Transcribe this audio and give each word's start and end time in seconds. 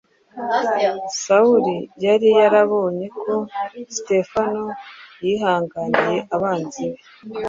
Sawuli 1.21 1.77
yari 2.05 2.27
yarabonye 2.39 3.05
uko 3.19 3.31
Sitefano 3.93 4.65
yihanganiye 5.25 6.17
abanzi 6.35 6.83
be 6.91 6.99